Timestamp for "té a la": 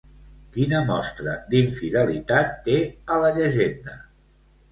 2.69-3.31